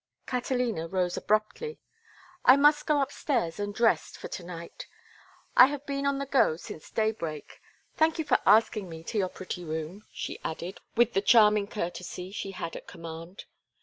[0.25, 1.77] Catalina rose abruptly.
[2.43, 4.87] "I must go upstairs and rest for to night.
[5.55, 7.61] I have been on the go since daybreak.
[7.97, 12.31] Thank you for asking me to your pretty room," she added, with the charming courtesy
[12.31, 13.45] she had at command.